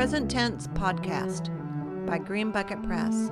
[0.00, 1.54] Present Tense Podcast
[2.06, 3.30] by Green Bucket Press.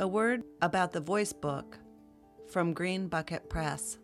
[0.00, 1.78] A word about the voice book
[2.50, 3.98] from Green Bucket Press.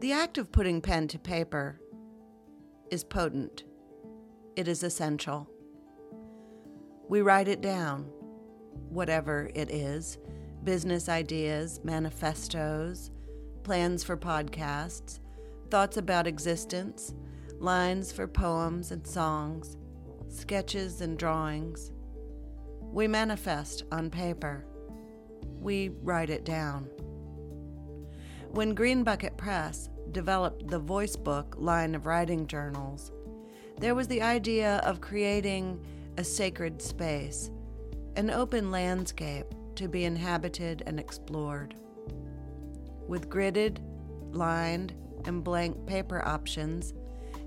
[0.00, 1.80] The act of putting pen to paper
[2.90, 3.64] is potent.
[4.54, 5.48] It is essential.
[7.08, 8.10] We write it down,
[8.88, 10.18] whatever it is
[10.64, 13.12] business ideas, manifestos,
[13.62, 15.20] plans for podcasts,
[15.70, 17.14] thoughts about existence,
[17.60, 19.76] lines for poems and songs,
[20.28, 21.92] sketches and drawings.
[22.80, 24.66] We manifest on paper.
[25.60, 26.88] We write it down.
[28.50, 33.12] When Green Bucket Press developed the Voice Book line of writing journals,
[33.78, 35.80] there was the idea of creating
[36.18, 37.50] a sacred space,
[38.16, 41.74] an open landscape to be inhabited and explored.
[43.06, 43.78] With gridded,
[44.32, 44.94] lined,
[45.26, 46.94] and blank paper options,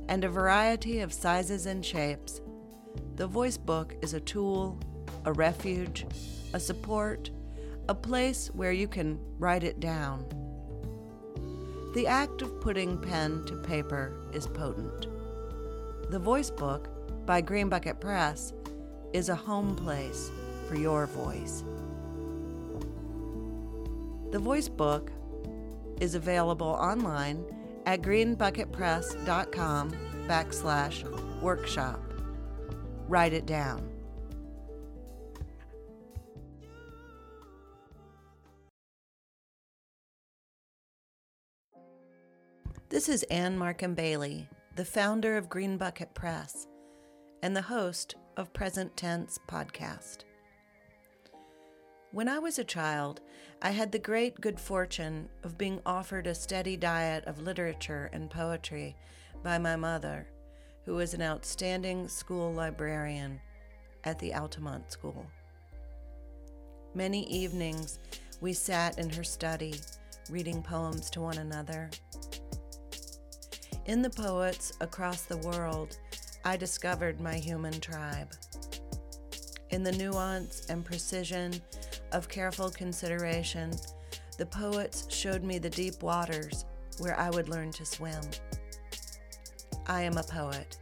[0.08, 2.42] and a variety of sizes and shapes,
[3.16, 4.80] the voice book is a tool,
[5.26, 6.06] a refuge,
[6.54, 7.30] a support,
[7.88, 10.26] a place where you can write it down.
[11.96, 15.08] The act of putting pen to paper is potent.
[16.12, 16.88] The voice book
[17.26, 18.54] by Green Bucket Press
[19.14, 20.32] is a home place
[20.68, 21.64] for your voice.
[24.32, 25.12] The voice book
[26.00, 27.44] is available online
[27.86, 29.92] at greenbucketpress.com
[30.28, 32.00] backslash workshop.
[33.08, 33.90] Write it down.
[42.90, 46.69] This is Anne Markham Bailey, the founder of Green Bucket Press
[47.42, 50.20] and the host of Present Tense podcast.
[52.12, 53.22] When I was a child,
[53.62, 58.30] I had the great good fortune of being offered a steady diet of literature and
[58.30, 58.96] poetry
[59.44, 60.28] by my mother,
[60.86, 63.40] who was an outstanding school librarian
[64.04, 65.26] at the Altamont School.
[66.96, 68.00] Many evenings
[68.42, 69.76] we sat in her study
[70.30, 71.90] reading poems to one another.
[73.86, 75.98] In the poets across the world,
[76.46, 78.32] I discovered my human tribe.
[79.72, 81.62] In the nuance and precision
[82.12, 83.72] of careful consideration,
[84.38, 86.66] the poets showed me the deep waters
[87.00, 88.22] where I would learn to swim.
[89.86, 90.78] I am a poet.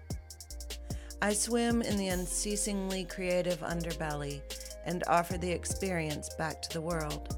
[1.21, 4.41] I swim in the unceasingly creative underbelly
[4.85, 7.35] and offer the experience back to the world.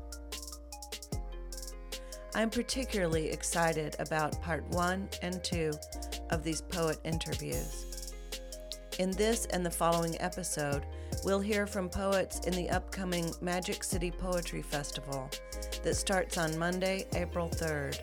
[2.35, 5.71] I'm particularly excited about part one and two
[6.29, 7.88] of these poet interviews.
[8.99, 10.83] In this and the following episode,
[11.23, 15.29] we'll hear from poets in the upcoming Magic City Poetry Festival
[15.83, 17.97] that starts on Monday, April 3rd.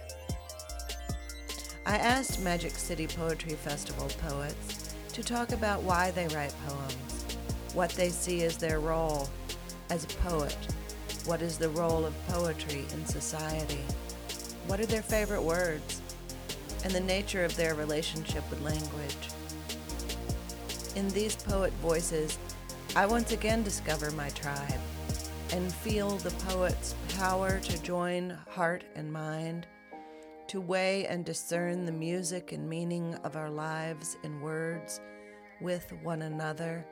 [1.84, 7.26] I asked Magic City Poetry Festival poets to talk about why they write poems,
[7.74, 9.28] what they see as their role
[9.90, 10.56] as a poet,
[11.26, 13.84] what is the role of poetry in society,
[14.66, 16.00] what are their favorite words,
[16.84, 19.35] and the nature of their relationship with language.
[20.96, 22.38] In these poet voices,
[22.96, 24.80] I once again discover my tribe
[25.52, 29.66] and feel the poet's power to join heart and mind,
[30.48, 35.02] to weigh and discern the music and meaning of our lives in words
[35.60, 36.86] with one another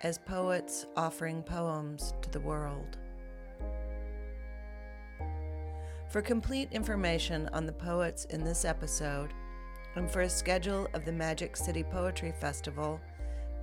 [0.00, 2.96] as poets offering poems to the world.
[6.08, 9.34] For complete information on the poets in this episode,
[9.96, 12.98] and for a schedule of the Magic City Poetry Festival,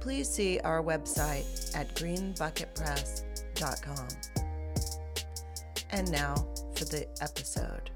[0.02, 4.08] please see our website at greenbucketpress.com.
[5.92, 6.36] And now
[6.76, 7.92] for the episode.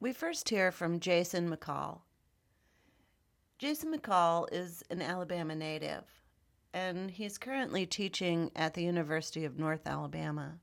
[0.00, 2.02] We first hear from Jason McCall.
[3.58, 6.04] Jason McCall is an Alabama native,
[6.72, 10.60] and he's currently teaching at the University of North Alabama.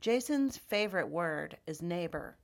[0.00, 2.38] Jason's favorite word is neighbor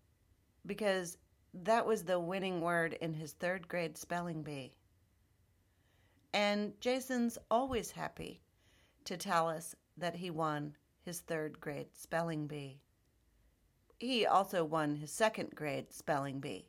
[0.67, 1.17] because
[1.55, 4.75] that was the winning word in his third grade spelling bee.
[6.35, 8.43] And Jason's always happy
[9.05, 12.83] to tell us that he won his third grade spelling bee.
[13.99, 16.69] He also won his second grade spelling bee.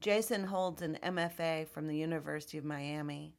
[0.00, 3.34] Jason holds an MFA from the University of Miami,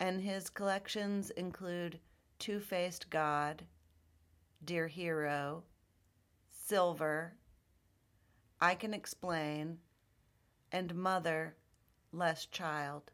[0.00, 2.00] and his collections include
[2.38, 3.62] Two Faced God,
[4.64, 5.62] Dear Hero,
[6.48, 7.34] Silver,
[8.60, 9.78] I Can Explain,
[10.72, 11.56] and Mother,
[12.10, 13.12] Less Child.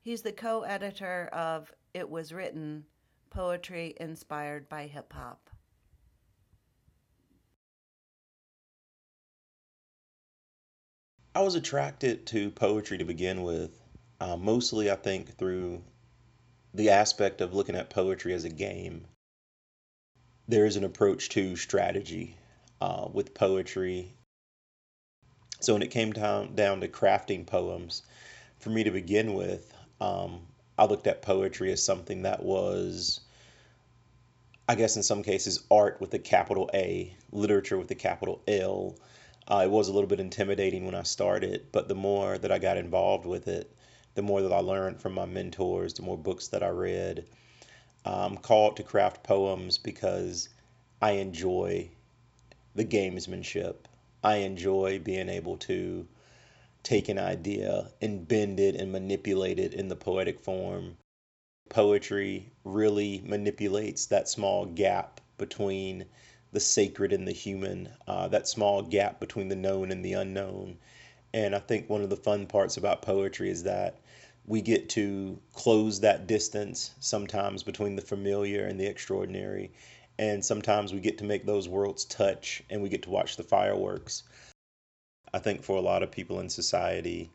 [0.00, 2.84] He's the co editor of It Was Written
[3.30, 5.50] Poetry Inspired by Hip Hop.
[11.36, 13.78] I was attracted to poetry to begin with,
[14.20, 15.82] uh, mostly, I think, through
[16.72, 19.04] the aspect of looking at poetry as a game.
[20.48, 22.36] There is an approach to strategy
[22.80, 24.14] uh, with poetry.
[25.60, 28.00] So when it came down, down to crafting poems,
[28.58, 30.40] for me to begin with, um,
[30.78, 33.20] I looked at poetry as something that was,
[34.66, 38.96] I guess, in some cases, art with a capital A, literature with a capital L,
[39.48, 42.58] uh, it was a little bit intimidating when I started, but the more that I
[42.58, 43.70] got involved with it,
[44.14, 47.26] the more that I learned from my mentors, the more books that I read.
[48.04, 50.48] I'm called to craft poems because
[51.02, 51.90] I enjoy
[52.74, 53.76] the gamesmanship.
[54.22, 56.06] I enjoy being able to
[56.82, 60.96] take an idea and bend it and manipulate it in the poetic form.
[61.68, 66.06] Poetry really manipulates that small gap between
[66.56, 70.78] the sacred and the human, uh, that small gap between the known and the unknown.
[71.34, 74.00] And I think one of the fun parts about poetry is that
[74.46, 79.70] we get to close that distance sometimes between the familiar and the extraordinary.
[80.18, 83.42] And sometimes we get to make those worlds touch and we get to watch the
[83.42, 84.22] fireworks.
[85.34, 87.30] I think for a lot of people in society,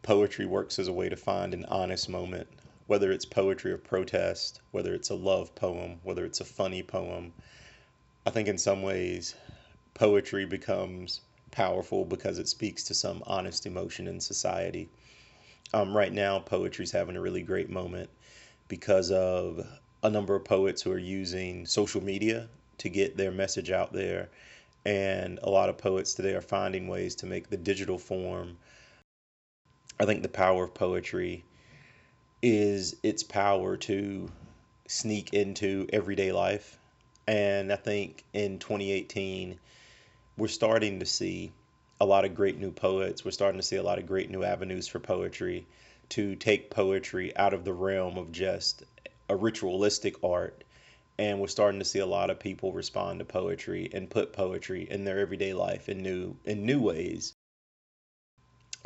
[0.00, 2.48] poetry works as a way to find an honest moment,
[2.86, 7.34] whether it's poetry of protest, whether it's a love poem, whether it's a funny poem.
[8.28, 9.34] I think in some ways
[9.94, 14.90] poetry becomes powerful because it speaks to some honest emotion in society.
[15.72, 18.10] Um, right now, poetry's having a really great moment
[18.68, 19.66] because of
[20.02, 24.28] a number of poets who are using social media to get their message out there.
[24.84, 28.58] And a lot of poets today are finding ways to make the digital form.
[29.98, 31.46] I think the power of poetry
[32.42, 34.30] is its power to
[34.86, 36.77] sneak into everyday life
[37.28, 39.60] and I think in 2018,
[40.38, 41.52] we're starting to see
[42.00, 43.22] a lot of great new poets.
[43.22, 45.66] We're starting to see a lot of great new avenues for poetry
[46.10, 48.82] to take poetry out of the realm of just
[49.28, 50.64] a ritualistic art.
[51.18, 54.88] And we're starting to see a lot of people respond to poetry and put poetry
[54.90, 57.34] in their everyday life in new in new ways.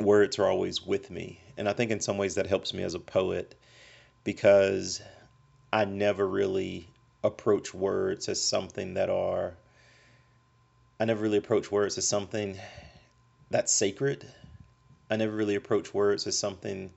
[0.01, 1.39] Words are always with me.
[1.55, 3.55] And I think in some ways that helps me as a poet
[4.25, 5.01] because
[5.71, 6.89] I never really
[7.23, 9.53] approach words as something that are
[10.99, 12.57] I never really approach words as something
[13.49, 14.25] that's sacred.
[15.09, 16.91] I never really approach words as something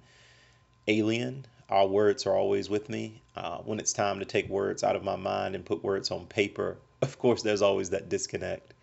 [0.86, 1.46] alien.
[1.68, 3.22] Our words are always with me.
[3.34, 6.26] Uh, when it's time to take words out of my mind and put words on
[6.26, 8.74] paper, of course, there's always that disconnect.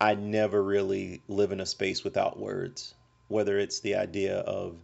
[0.00, 2.94] I never really live in a space without words,
[3.28, 4.76] whether it's the idea of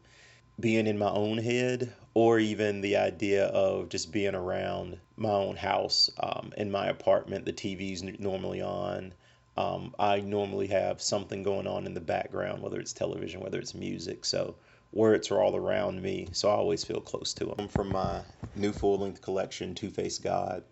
[0.60, 5.56] being in my own head or even the idea of just being around my own
[5.56, 9.12] house um, in my apartment the tv's normally on.
[9.56, 13.74] Um, i normally have something going on in the background whether it's television whether it's
[13.74, 14.24] music.
[14.24, 14.54] So
[14.92, 18.22] words are all around me so i always feel close to them from my
[18.56, 20.64] new full-length collection two-face god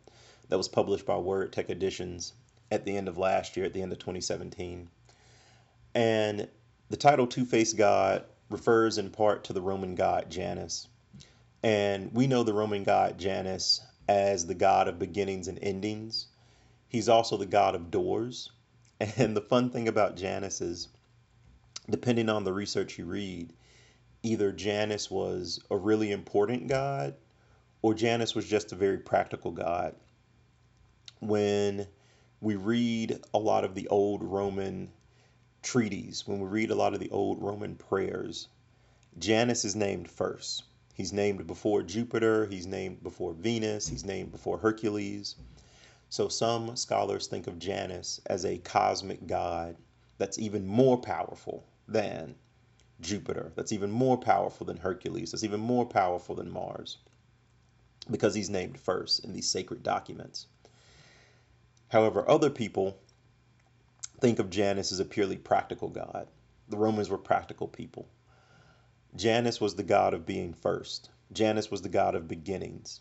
[0.48, 2.32] that was published by word tech editions
[2.72, 4.88] at the end of last year at the end of 2017
[5.94, 6.48] and
[6.90, 10.88] the title two-face god refers in part to the Roman god Janus.
[11.62, 16.26] And we know the Roman god Janus as the god of beginnings and endings.
[16.88, 18.50] He's also the god of doors.
[19.16, 20.88] And the fun thing about Janus is,
[21.88, 23.52] depending on the research you read,
[24.24, 27.14] either Janus was a really important god
[27.80, 29.94] or Janus was just a very practical god.
[31.20, 31.86] When
[32.40, 34.90] we read a lot of the old Roman
[35.62, 38.48] treaties, when we read a lot of the old Roman prayers,
[39.18, 40.64] Janus is named first.
[40.94, 45.36] He's named before Jupiter, he's named before Venus, he's named before Hercules.
[46.10, 49.76] So some scholars think of Janus as a cosmic god
[50.18, 52.34] that's even more powerful than
[53.00, 56.98] Jupiter, that's even more powerful than Hercules, that's even more powerful than Mars,
[58.10, 60.46] because he's named first in these sacred documents.
[61.88, 62.98] However, other people
[64.20, 66.28] think of Janus as a purely practical god.
[66.68, 68.08] The Romans were practical people.
[69.16, 71.10] Janus was the god of being first.
[71.32, 73.00] Janus was the god of beginnings.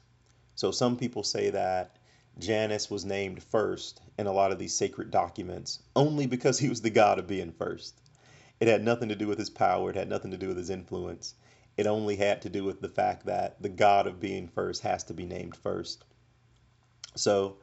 [0.56, 1.98] So some people say that
[2.40, 6.82] Janus was named first in a lot of these sacred documents only because he was
[6.82, 8.00] the god of being first.
[8.60, 10.70] It had nothing to do with his power, it had nothing to do with his
[10.70, 11.34] influence.
[11.78, 15.04] It only had to do with the fact that the god of being first has
[15.06, 16.06] to be named first.
[17.16, 17.58] So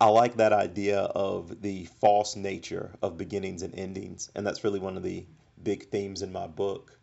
[0.00, 4.78] I like that idea of the false nature of beginnings and endings, and that's really
[4.78, 5.26] one of the
[5.60, 6.96] big themes in my book.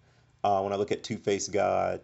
[0.46, 2.00] Uh, when I look at Two Faced God,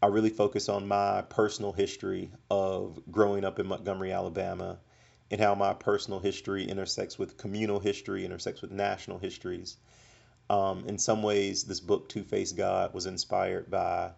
[0.00, 4.78] I really focus on my personal history of growing up in Montgomery, Alabama,
[5.32, 9.78] and how my personal history intersects with communal history, intersects with national histories.
[10.48, 14.12] Um, in some ways, this book, Two Faced God, was inspired by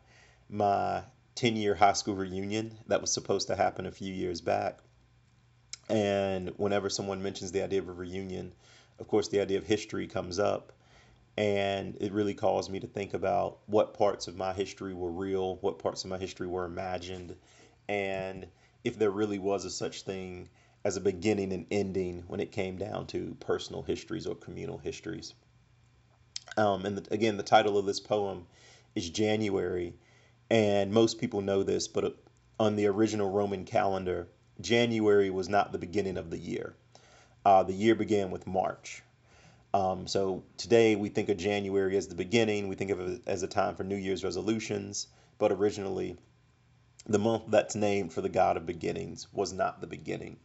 [0.51, 1.05] my
[1.37, 4.81] 10 year high school reunion that was supposed to happen a few years back.
[5.93, 8.53] And whenever someone mentions the idea of a reunion,
[8.99, 10.73] of course, the idea of history comes up.
[11.37, 15.57] And it really caused me to think about what parts of my history were real,
[15.57, 17.37] what parts of my history were imagined,
[17.89, 18.47] and
[18.85, 20.49] if there really was a such thing
[20.85, 25.33] as a beginning and ending when it came down to personal histories or communal histories.
[26.59, 28.47] Um, and the, again, the title of this poem
[28.95, 29.95] is January,
[30.51, 32.17] and most people know this, but
[32.61, 34.29] on the original Roman calendar,
[34.61, 36.75] January was not the beginning of the year.
[37.45, 39.03] Uh, the year began with March.
[39.75, 42.69] Um, so today we think of January as the beginning.
[42.69, 45.07] We think of it as a time for New Year's resolutions.
[45.39, 46.17] But originally,
[47.07, 50.37] the month that's named for the God of beginnings was not the beginning.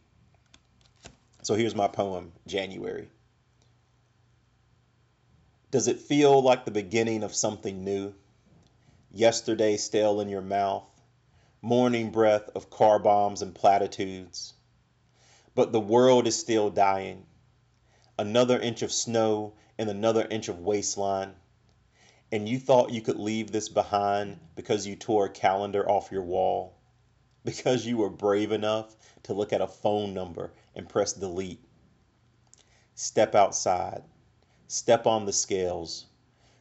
[1.42, 3.08] So here's my poem, January.
[5.70, 8.14] Does it feel like the beginning of something new?
[9.12, 10.84] Yesterday stale in your mouth,
[11.60, 14.54] morning breath of car bombs and platitudes.
[15.56, 17.26] But the world is still dying.
[18.16, 21.34] Another inch of snow and another inch of waistline.
[22.30, 26.22] And you thought you could leave this behind because you tore a calendar off your
[26.22, 26.74] wall.
[27.44, 31.64] Because you were brave enough to look at a phone number and press delete.
[32.94, 34.02] Step outside.
[34.68, 36.06] Step on the scales.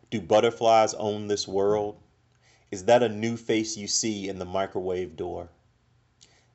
[0.10, 2.00] Do butterflies own this world?
[2.70, 5.50] Is that a new face you see in the microwave door?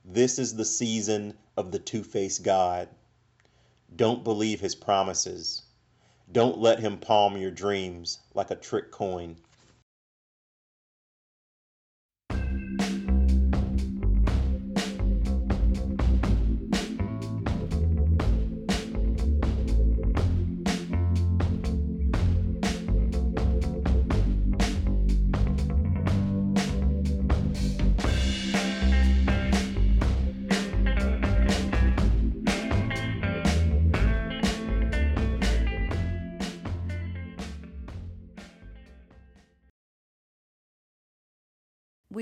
[0.05, 2.91] This is the season of the two faced God.
[3.95, 5.63] Don't believe his promises.
[6.31, 9.37] Don't let him palm your dreams like a trick coin.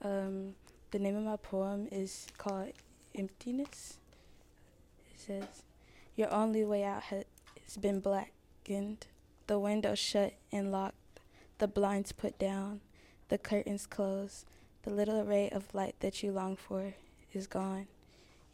[0.01, 0.55] Um,
[0.89, 2.71] the name of my poem is called
[3.13, 3.99] emptiness.
[5.13, 5.61] It says,
[6.15, 7.25] Your only way out has
[7.79, 9.05] been blackened,
[9.45, 10.95] the window shut and locked,
[11.57, 12.81] the blinds put down,
[13.29, 14.45] the curtains closed,
[14.83, 16.93] the little ray of light that you long for
[17.33, 17.87] is gone.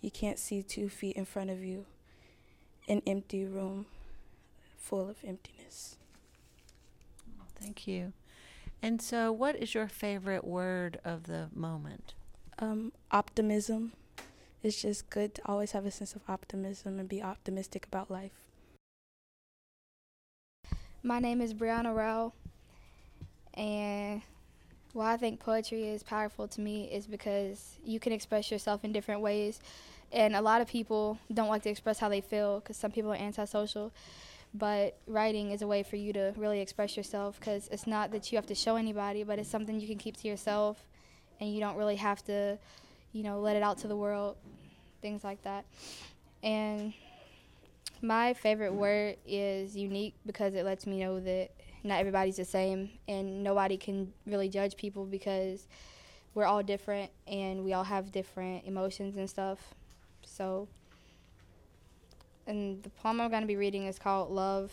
[0.02, 1.86] You can't see two feet in front of you.
[2.88, 3.86] An empty room
[4.78, 5.98] full of emptiness.
[7.60, 8.14] Thank you.
[8.82, 12.16] And so, what is your favorite word of the moment?
[12.58, 13.92] Um, optimism.
[14.64, 18.48] It's just good to always have a sense of optimism and be optimistic about life.
[21.04, 22.34] My name is Brianna Rao,
[23.54, 24.22] and
[24.94, 28.92] why I think poetry is powerful to me is because you can express yourself in
[28.92, 29.60] different ways.
[30.12, 33.12] And a lot of people don't like to express how they feel because some people
[33.12, 33.94] are antisocial.
[34.54, 38.32] But writing is a way for you to really express yourself because it's not that
[38.32, 40.84] you have to show anybody, but it's something you can keep to yourself
[41.40, 42.58] and you don't really have to,
[43.14, 44.36] you know, let it out to the world,
[45.02, 45.64] things like that.
[46.44, 46.94] And
[48.02, 51.52] my favorite word is unique because it lets me know that
[51.84, 55.68] not everybody's the same and nobody can really judge people because
[56.34, 59.74] we're all different and we all have different emotions and stuff.
[60.24, 60.68] So,
[62.48, 64.72] and the poem I'm going to be reading is called Love.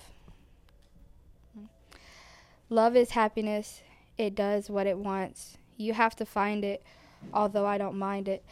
[2.70, 3.82] Love is happiness.
[4.18, 5.56] It does what it wants.
[5.76, 6.82] You have to find it,
[7.32, 8.44] although I don't mind it.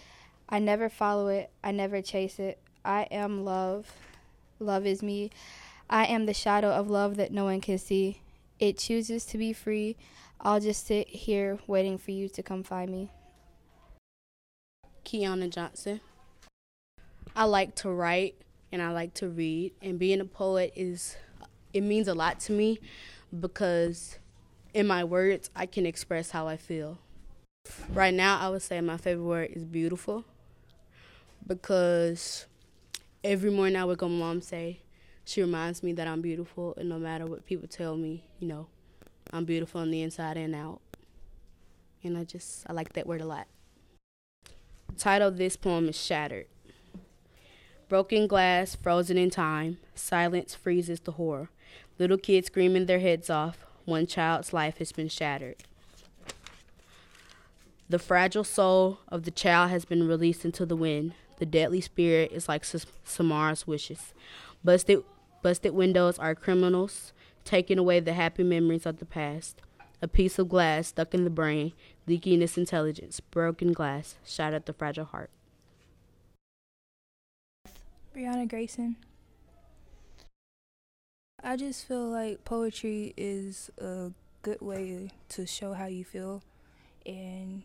[0.49, 1.51] I never follow it.
[1.63, 2.59] I never chase it.
[2.85, 3.93] I am love.
[4.59, 5.31] Love is me.
[5.91, 8.21] I am the shadow of love that no one can see.
[8.59, 9.97] It chooses to be free.
[10.41, 13.11] I'll just sit here waiting for you to come find me.
[15.05, 16.01] Kiana Johnson.
[17.35, 18.35] I like to write
[18.73, 21.17] and I like to read, and being a poet is
[21.73, 22.81] it means a lot to me
[23.39, 24.19] because
[24.75, 26.99] in my words I can express how I feel.
[27.93, 30.25] Right now, I would say my favorite word is beautiful
[31.47, 32.47] because
[33.23, 34.81] every morning I wake up, my mom say
[35.27, 38.69] she reminds me that I'm beautiful, and no matter what people tell me, you know,
[39.33, 40.81] I'm beautiful on the inside and out.
[42.05, 43.49] And I just I like that word a lot.
[44.89, 46.47] The title of this poem is Shattered.
[47.89, 51.51] Broken glass, frozen in time, silence freezes the horror.
[51.99, 53.67] Little kids screaming their heads off.
[53.85, 55.57] One child's life has been shattered.
[57.89, 61.15] The fragile soul of the child has been released into the wind.
[61.39, 62.65] The deadly spirit is like
[63.05, 64.13] Samara's wishes.
[64.65, 65.05] Busted,
[65.47, 67.13] busted windows are criminals,
[67.45, 69.63] taking away the happy memories of the past.
[70.03, 71.73] A piece of glass stuck in the brain,
[72.09, 73.21] leaking its intelligence.
[73.21, 75.31] Broken glass shattered the fragile heart.
[78.13, 78.97] Brianna Grayson.
[81.45, 84.11] I just feel like poetry is a
[84.43, 86.43] good way to show how you feel,
[87.07, 87.63] and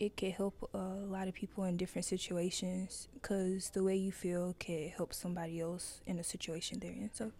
[0.00, 4.56] it can help a lot of people in different situations because the way you feel
[4.58, 7.10] can help somebody else in a situation they're in.
[7.12, 7.32] So,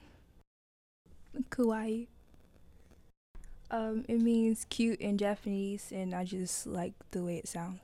[1.49, 2.07] kawaii.
[3.71, 7.81] Um, it means cute in Japanese, and I just like the way it sounds.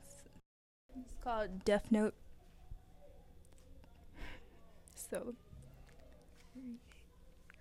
[0.95, 2.13] It's called Death Note.
[5.09, 5.35] So,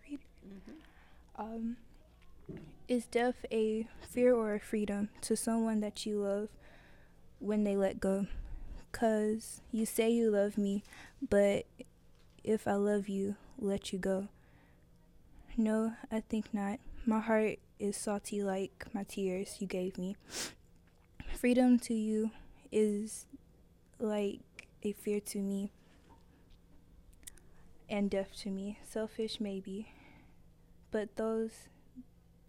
[0.04, 0.18] read.
[0.44, 1.40] Mm-hmm.
[1.40, 1.76] Um,
[2.88, 6.48] is death a fear or a freedom to someone that you love
[7.38, 8.26] when they let go?
[8.92, 10.82] Cause you say you love me,
[11.28, 11.66] but
[12.42, 14.28] if I love you, let you go.
[15.56, 16.80] No, I think not.
[17.04, 20.16] My heart is salty like my tears you gave me.
[21.34, 22.30] Freedom to you
[22.72, 23.26] is
[23.98, 24.40] like
[24.82, 25.70] a fear to me
[27.88, 28.78] and deaf to me.
[28.82, 29.92] Selfish, maybe.
[30.90, 31.68] But those,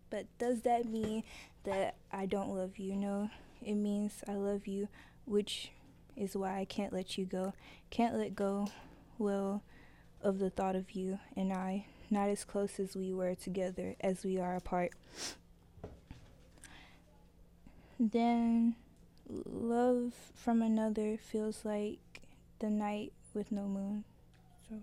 [0.10, 1.23] but does that mean
[1.63, 2.95] that I don't love you?
[2.95, 3.30] No,
[3.62, 4.88] it means I love you,
[5.26, 5.72] which
[6.15, 7.54] is why I can't let you go.
[7.89, 8.67] Can't let go,
[9.17, 9.63] well,
[10.22, 14.24] of the thought of you and I, not as close as we were together as
[14.24, 14.91] we are apart.
[18.00, 18.76] Then
[19.28, 22.22] love from another feels like
[22.60, 24.04] the night with no moon.
[24.70, 24.76] So.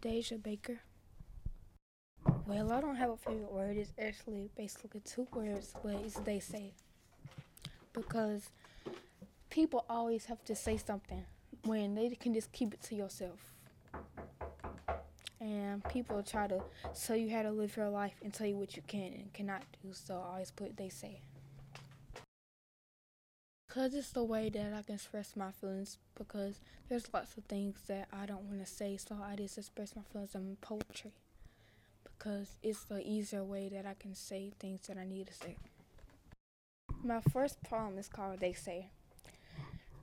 [0.00, 0.80] Deja Baker.
[2.46, 3.76] Well, I don't have a favorite word.
[3.76, 6.74] It's actually basically two words, but it's they say.
[7.92, 8.50] Because
[9.50, 11.24] people always have to say something
[11.64, 13.52] when they can just keep it to yourself.
[15.40, 16.62] And people try to
[17.04, 19.64] tell you how to live your life and tell you what you can and cannot
[19.82, 19.88] do.
[19.92, 21.22] So I always put they say.
[23.66, 25.98] Because it's the way that I can express my feelings.
[26.14, 29.96] Because there's lots of things that I don't want to say, so I just express
[29.96, 31.12] my feelings in poetry.
[32.16, 35.56] Because it's the easier way that I can say things that I need to say.
[37.02, 38.90] My first poem is called They Say.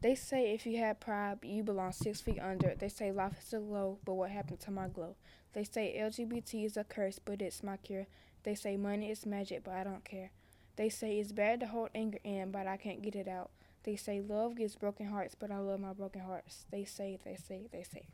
[0.02, 2.76] They say if you have pride, you belong six feet under.
[2.76, 5.15] They say life is a glow, but what happened to my glow?
[5.54, 8.08] They say LGBT is a curse, but it's my cure.
[8.43, 10.32] They say money is magic, but I don't care.
[10.76, 13.52] They say it's bad to hold anger in, but I can't get it out.
[13.84, 16.65] They say love gives broken hearts, but I love my broken hearts.
[16.71, 18.08] They say, they say, they say.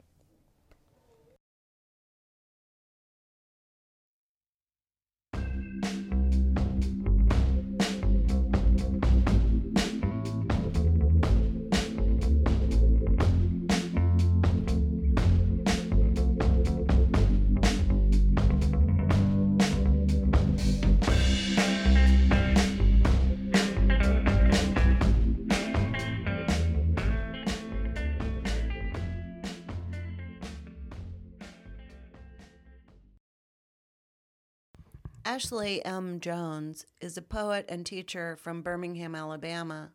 [35.30, 36.20] Ashley M.
[36.20, 39.92] Jones is a poet and teacher from Birmingham, Alabama.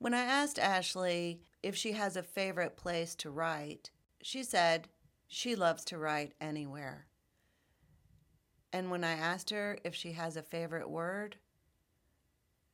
[0.00, 4.88] When I asked Ashley if she has a favorite place to write, she said
[5.28, 7.06] she loves to write anywhere.
[8.72, 11.36] And when I asked her if she has a favorite word,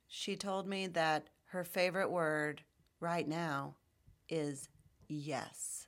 [0.07, 2.63] she told me that her favorite word
[2.99, 3.75] right now
[4.31, 4.71] is
[5.07, 5.87] yes.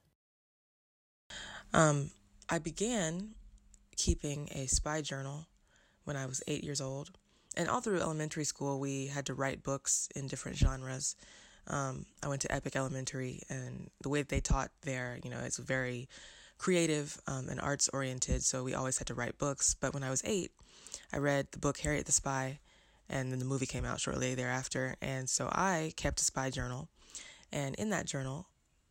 [1.73, 2.11] Um,
[2.51, 3.31] I began
[3.97, 5.47] keeping a spy journal
[6.11, 7.13] when I was eight years old.
[7.57, 11.15] And all through elementary school, we had to write books in different genres.
[11.69, 15.39] Um, I went to Epic Elementary, and the way that they taught there, you know,
[15.39, 16.09] it's very
[16.59, 18.43] creative um, and arts oriented.
[18.43, 19.77] So we always had to write books.
[19.81, 20.51] But when I was eight,
[21.13, 22.59] I read the book Harriet the Spy,
[23.09, 24.97] and then the movie came out shortly thereafter.
[25.01, 26.89] And so I kept a spy journal,
[27.53, 28.49] and in that journal,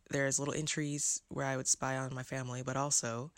[0.09, 3.31] there's little entries where I would spy on my family, but also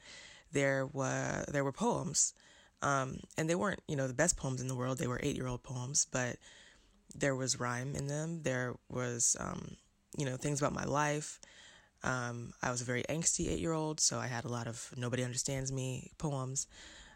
[0.51, 2.35] there were there were poems
[2.81, 4.97] um, and they weren't, you know, the best poems in the world.
[4.97, 6.37] They were eight year old poems, but
[7.15, 8.41] there was rhyme in them.
[8.43, 9.75] There was, um,
[10.17, 11.39] you know, things about my life.
[12.03, 14.91] Um, I was a very angsty eight year old, so I had a lot of
[14.97, 16.67] nobody understands me poems.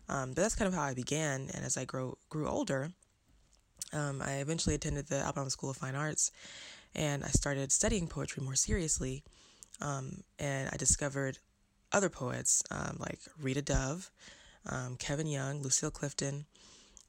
[0.07, 1.49] Um, but that's kind of how I began.
[1.53, 2.91] And as I grow, grew older,
[3.91, 6.31] um, I eventually attended the Alabama School of Fine Arts
[6.93, 9.23] and I started studying poetry more seriously.
[9.81, 11.39] Um, and I discovered
[11.91, 12.63] other poets
[12.97, 14.11] like Rita Dove
[14.67, 16.45] um, Kevin Young, Lucille Clifton,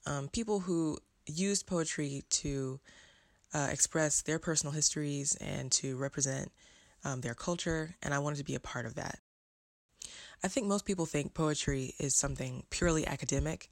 [0.07, 2.81] um, people who used poetry to
[3.55, 6.53] uh, express their personal histories and to represent
[7.05, 9.19] um, their culture, and I wanted to be a part of that.
[10.45, 13.71] I think most people think poetry is something purely academic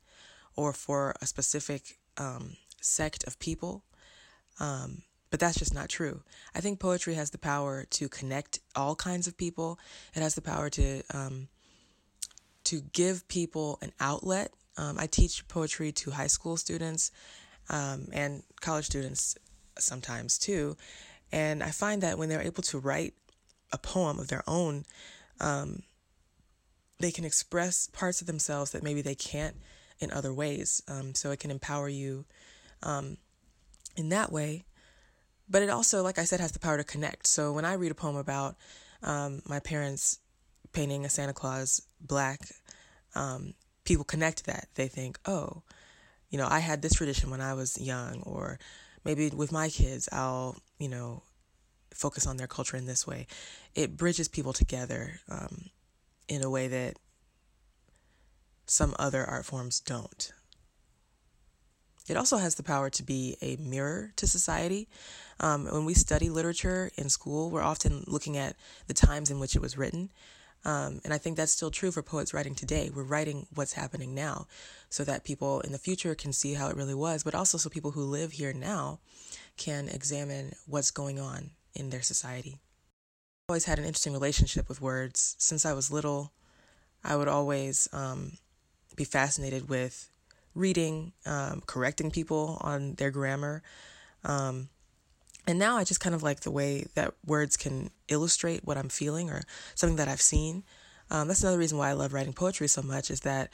[0.57, 3.85] or for a specific um, sect of people,
[4.61, 6.23] um, but that's just not true.
[6.55, 9.79] I think poetry has the power to connect all kinds of people.
[10.15, 11.49] It has the power to um,
[12.65, 14.53] to give people an outlet.
[14.77, 17.11] Um, I teach poetry to high school students
[17.71, 19.37] um, and college students
[19.79, 20.77] sometimes too.
[21.33, 23.15] And I find that when they're able to write
[23.73, 24.85] a poem of their own,
[25.41, 25.83] um,
[27.01, 29.57] they can express parts of themselves that maybe they can't
[29.99, 30.83] in other ways.
[30.89, 32.25] Um, so it can empower you
[32.83, 33.17] um,
[33.97, 34.65] in that way.
[35.49, 37.27] But it also, like I said, has the power to connect.
[37.27, 38.57] So when I read a poem about
[39.03, 40.19] um, my parents
[40.75, 42.41] painting a Santa Claus black,
[43.15, 44.69] um, people connect that.
[44.75, 45.63] They think, oh,
[46.29, 48.59] you know, I had this tradition when I was young, or
[49.05, 51.23] maybe with my kids, I'll, you know,
[51.95, 53.27] focus on their culture in this way.
[53.75, 55.71] It bridges people together um,
[56.29, 56.99] in a way that
[58.67, 60.33] some other art forms don't.
[62.09, 64.89] It also has the power to be a mirror to society.
[65.41, 68.57] Um, when we study literature in school, we're often looking at
[68.89, 70.11] the times in which it was written.
[70.65, 72.91] Um, and I think that's still true for poets writing today.
[72.95, 74.47] We're writing what's happening now
[74.89, 77.69] so that people in the future can see how it really was, but also so
[77.69, 79.01] people who live here now
[79.57, 82.59] can examine what's going on in their society.
[83.47, 85.37] I've always had an interesting relationship with words.
[85.39, 86.33] Since I was little,
[87.05, 88.39] I would always um,
[88.97, 90.11] be fascinated with
[90.55, 93.63] reading, um, correcting people on their grammar.
[94.25, 94.69] Um,
[95.47, 98.89] and now I just kind of like the way that words can illustrate what I'm
[98.89, 99.43] feeling or
[99.75, 100.65] something that I've seen.
[101.11, 103.51] Um, that's another reason why I love writing poetry so much is that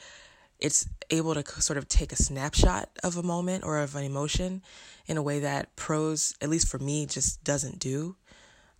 [0.59, 4.61] it's able to sort of take a snapshot of a moment or of an emotion
[5.07, 8.15] in a way that prose, at least for me, just doesn't do.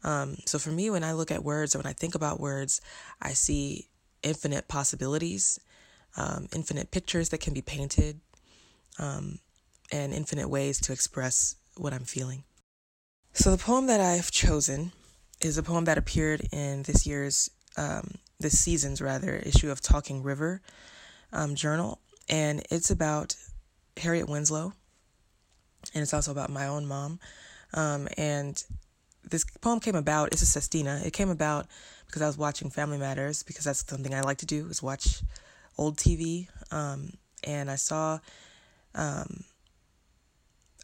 [0.04, 2.82] Um, so for me, when I look at words or when I think about words,
[3.21, 3.89] I see
[4.24, 5.60] infinite possibilities,
[6.15, 8.19] um, infinite pictures that can be painted,
[9.00, 9.39] um,
[9.91, 12.43] and infinite ways to express what I'm feeling.
[13.33, 14.91] So the poem that I've chosen
[15.39, 20.21] is a poem that appeared in this year's, um, this season's rather, issue of Talking
[20.21, 20.61] River
[21.31, 23.37] um, Journal, and it's about
[23.95, 24.73] Harriet Winslow,
[25.93, 27.19] and it's also about my own mom.
[27.73, 28.61] Um, and
[29.29, 30.33] this poem came about.
[30.33, 31.01] It's a sestina.
[31.05, 31.67] It came about
[32.07, 35.23] because I was watching Family Matters because that's something I like to do is watch
[35.77, 36.47] old TV.
[36.69, 37.13] Um,
[37.45, 38.19] and I saw
[38.93, 39.45] um,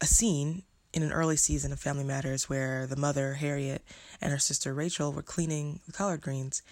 [0.00, 3.82] a scene in an early season of Family Matters where the mother Harriet
[4.20, 6.62] and her sister Rachel were cleaning the collard greens,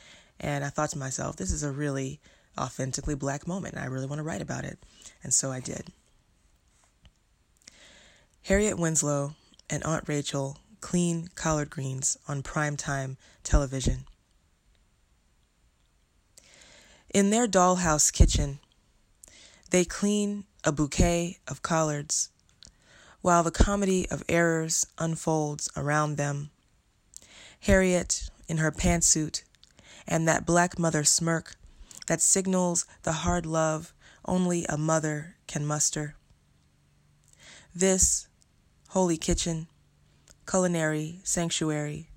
[0.41, 2.21] and I thought to myself, this is a really
[2.59, 3.75] authentically black moment.
[3.75, 4.79] And I really want to write about it,
[5.23, 5.93] and so I did.
[8.45, 9.35] Harriet Winslow
[9.69, 14.05] and Aunt Rachel clean collard greens on primetime television.
[17.13, 18.61] In their dollhouse kitchen,
[19.71, 22.29] they clean a bouquet of collards
[23.27, 26.49] while the comedy of errors unfolds around them.
[27.63, 29.43] Harriet, in her pantsuit,
[30.07, 31.57] and that black mother smirk
[32.07, 33.93] that signals the hard love
[34.27, 36.15] only a mother can muster.
[37.75, 38.29] This
[38.91, 39.67] holy kitchen,
[40.49, 42.09] culinary sanctuary,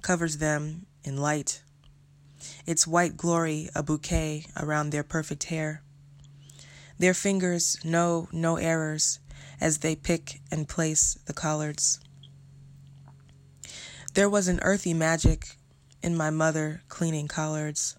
[0.00, 1.60] covers them in light.
[2.64, 5.82] Its white glory a bouquet around their perfect hair.
[6.98, 9.18] Their fingers know no errors
[9.60, 12.00] as they pick and place the collards.
[14.14, 15.56] There was an earthy magic
[16.02, 17.96] in my mother cleaning collards,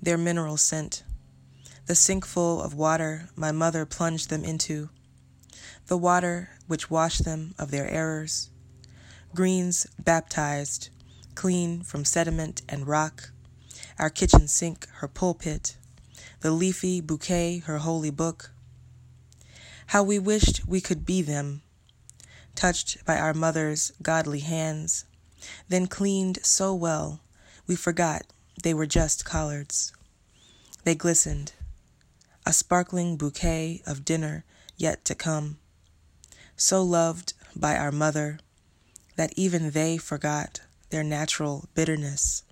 [0.00, 1.02] their mineral scent,
[1.86, 4.88] the sinkful of water my mother plunged them into,
[5.86, 8.50] the water which washed them of their errors,
[9.34, 10.88] greens baptized,
[11.34, 13.30] clean from sediment and rock,
[13.98, 15.76] our kitchen sink her pulpit,
[16.40, 18.50] the leafy bouquet her holy book.
[19.86, 21.62] How we wished we could be them,
[22.54, 25.04] touched by our mother's godly hands,
[25.68, 27.20] then cleaned so well
[27.66, 28.26] we forgot
[28.62, 29.92] they were just collards.
[30.84, 31.52] They glistened,
[32.44, 34.44] a sparkling bouquet of dinner
[34.76, 35.58] yet to come
[36.56, 38.38] so loved by our mother
[39.16, 42.42] that even they forgot their natural bitterness.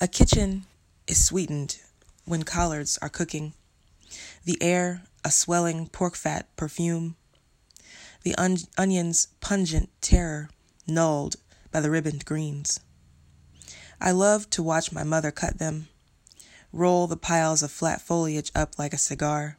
[0.00, 0.66] A kitchen
[1.06, 1.78] is sweetened
[2.24, 3.54] when collards are cooking,
[4.44, 7.16] the air a swelling pork fat perfume,
[8.22, 10.50] the on- onion's pungent terror
[10.86, 11.36] nulled
[11.72, 12.80] by the ribboned greens.
[14.00, 15.88] I loved to watch my mother cut them,
[16.72, 19.58] roll the piles of flat foliage up like a cigar,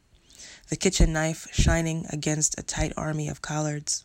[0.68, 4.04] the kitchen knife shining against a tight army of collards.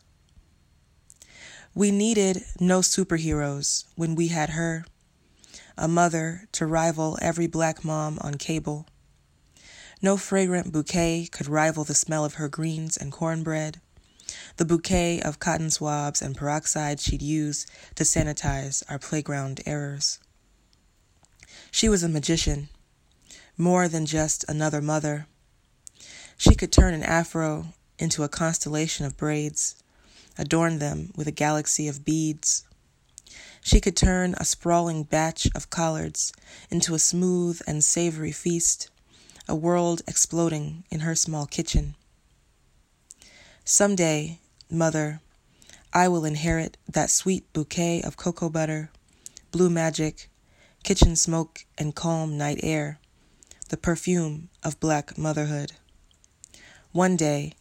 [1.74, 4.86] We needed no superheroes when we had her,
[5.78, 8.88] a mother to rival every black mom on cable.
[10.04, 13.80] No fragrant bouquet could rival the smell of her greens and cornbread,
[14.58, 20.20] the bouquet of cotton swabs and peroxide she'd use to sanitize our playground errors.
[21.70, 22.70] She was a magician,
[23.58, 25.28] more than just another mother.
[26.36, 29.76] She could turn an afro into a constellation of braids,
[30.38, 32.64] adorn them with a galaxy of beads.
[33.62, 36.34] She could turn a sprawling batch of collards
[36.72, 38.90] into a smooth and savory feast,
[39.52, 41.94] a world exploding in her small kitchen.
[43.66, 45.20] Some day, Mother,
[45.92, 48.92] I will inherit that sweet bouquet of cocoa butter,
[49.52, 50.30] blue magic,
[50.84, 53.02] kitchen smoke, and calm night air,
[53.68, 55.74] the perfume of black motherhood.
[56.94, 57.52] One day,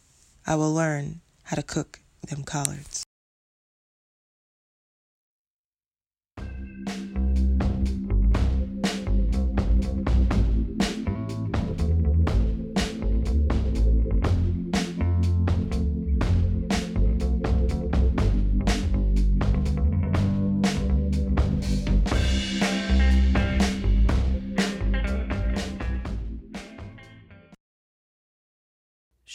[0.47, 3.03] I will learn how to cook them collards.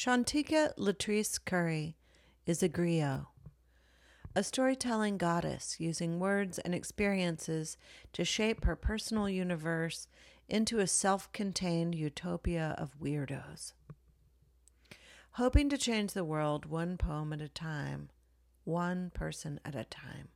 [0.06, 1.96] Shantika Latrice Curry
[2.46, 3.26] is a griot,
[4.36, 7.76] a storytelling goddess using words and experiences
[8.12, 10.06] to shape her personal universe
[10.48, 13.72] into a self contained utopia of weirdos.
[15.32, 18.10] Hoping to change the world one poem at a time,
[18.62, 20.28] one person at a time.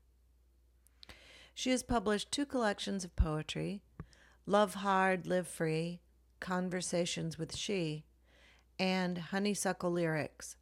[1.55, 3.83] She has published two collections of poetry
[4.47, 6.01] Love Hard, Live Free,
[6.41, 8.05] Conversations with She,
[8.81, 10.57] and Honeysuckle Lyrics,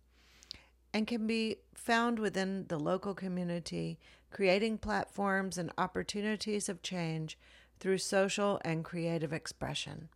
[0.93, 3.99] and can be found within the local community,
[4.31, 7.39] creating platforms and opportunities of change
[7.79, 10.09] through social and creative expression.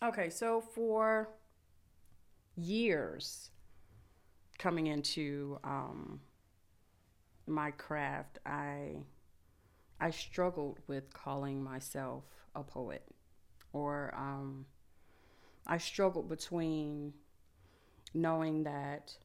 [0.00, 1.30] Okay, so for
[2.56, 3.50] years
[4.58, 6.20] coming into um,
[7.48, 8.98] my craft, I
[9.98, 13.02] I struggled with calling myself a poet,
[13.72, 14.66] or um,
[15.66, 17.14] I struggled between
[18.14, 19.16] knowing that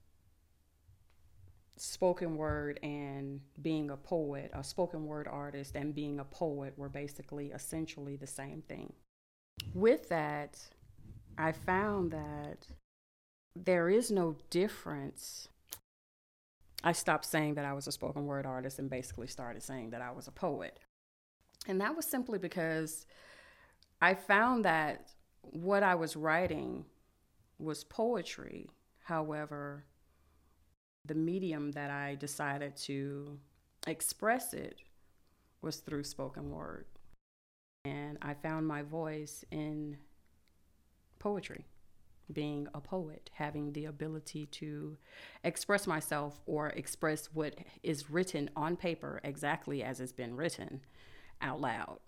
[1.78, 6.90] spoken word and being a poet, a spoken word artist and being a poet were
[6.90, 8.94] basically essentially the same thing.
[9.74, 10.60] With that,
[11.38, 12.68] I found that
[13.56, 15.48] there is no difference.
[16.84, 20.02] I stopped saying that I was a spoken word artist and basically started saying that
[20.02, 20.80] I was a poet.
[21.68, 23.06] And that was simply because
[24.02, 25.10] I found that
[25.42, 26.86] what I was writing
[27.60, 28.70] was poetry.
[29.04, 29.86] However,
[31.06, 33.40] the medium that I decided to
[33.88, 34.80] express it
[35.62, 36.86] was through spoken word.
[37.86, 39.98] And I found my voice in
[41.18, 41.66] poetry,
[42.32, 44.98] being a poet, having the ability to
[45.44, 50.82] express myself or express what is written on paper exactly as it's been written
[51.42, 52.00] out loud.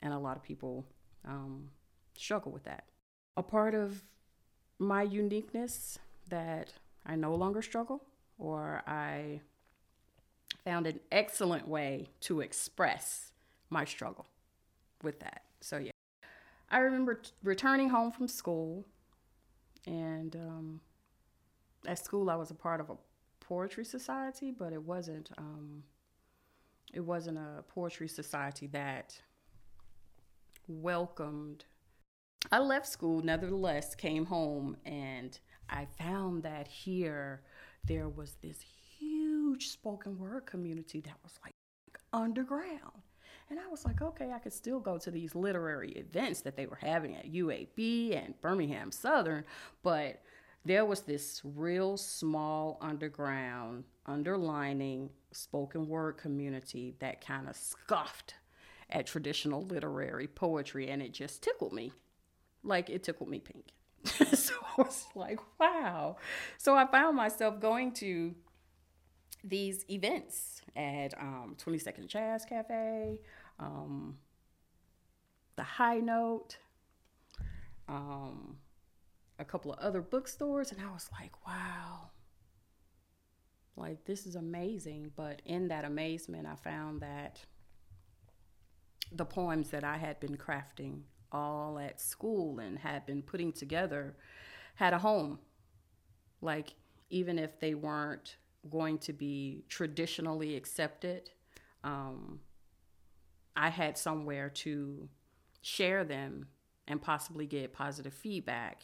[0.00, 0.84] And a lot of people
[1.24, 1.68] um,
[2.14, 2.84] struggle with that.
[3.36, 4.02] A part of
[4.78, 5.98] my uniqueness
[6.28, 6.72] that
[7.06, 8.02] I no longer struggle
[8.38, 9.40] or I
[10.64, 13.32] found an excellent way to express
[13.70, 14.26] my struggle
[15.02, 15.42] with that.
[15.60, 15.90] So, yeah.
[16.70, 18.86] I remember t- returning home from school,
[19.86, 20.80] and um,
[21.86, 22.96] at school I was a part of a
[23.40, 25.82] poetry society, but it wasn't um,
[26.92, 29.20] it wasn't a poetry society that
[30.66, 31.64] welcomed.
[32.50, 35.38] I left school, nevertheless, came home, and
[35.70, 37.42] I found that here
[37.84, 38.60] there was this
[38.98, 41.54] huge spoken word community that was like
[42.12, 43.02] underground.
[43.50, 46.66] And I was like, okay, I could still go to these literary events that they
[46.66, 49.44] were having at UAB and Birmingham Southern,
[49.82, 50.22] but
[50.64, 58.34] there was this real small underground, underlining spoken word community that kind of scoffed
[58.90, 61.92] at traditional literary poetry, and it just tickled me.
[62.64, 63.66] Like it tickled me pink.
[64.04, 66.16] so I was like, wow.
[66.58, 68.34] So I found myself going to
[69.44, 73.18] these events at um, 22nd Jazz Cafe,
[73.58, 74.16] um,
[75.56, 76.56] the High Note,
[77.88, 78.56] um,
[79.38, 82.10] a couple of other bookstores, and I was like, wow.
[83.76, 85.12] Like, this is amazing.
[85.16, 87.40] But in that amazement, I found that
[89.10, 91.00] the poems that I had been crafting
[91.32, 94.16] all at school and had been putting together
[94.74, 95.38] had a home.
[96.40, 96.74] Like,
[97.10, 98.36] even if they weren't
[98.70, 101.30] going to be traditionally accepted,
[101.84, 102.40] um,
[103.54, 105.08] I had somewhere to
[105.60, 106.46] share them
[106.88, 108.82] and possibly get positive feedback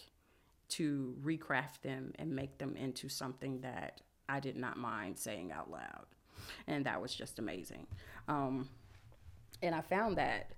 [0.69, 5.71] to recraft them and make them into something that I did not mind saying out
[5.71, 6.07] loud.
[6.67, 7.87] And that was just amazing.
[8.29, 8.69] Um,
[9.63, 10.53] and I found that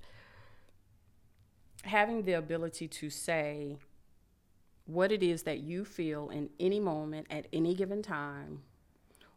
[1.82, 3.76] having the ability to say
[4.86, 8.62] what it is that you feel in any moment at any given time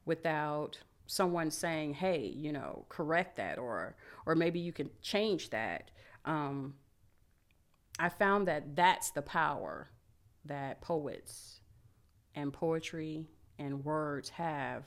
[0.06, 5.92] without someone saying hey you know correct that or or maybe you can change that
[6.26, 6.74] um,
[8.00, 9.90] i found that that's the power
[10.46, 11.60] that poets
[12.36, 13.28] and poetry
[13.60, 14.84] and words have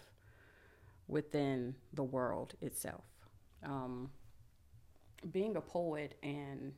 [1.09, 3.05] within the world itself.
[3.63, 4.11] Um,
[5.33, 6.73] being a poet and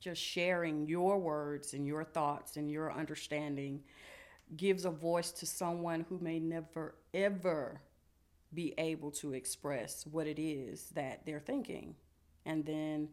[0.00, 3.82] just sharing your words and your thoughts and your understanding
[4.56, 7.80] gives a voice to someone who may never ever
[8.54, 11.96] be able to express what it is that they're thinking.
[12.44, 13.08] And then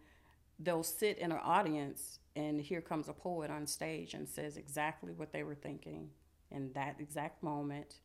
[0.59, 5.11] they'll sit in an audience and here comes a poet on stage and says exactly
[5.11, 6.09] what they were thinking
[6.51, 7.95] in that exact moment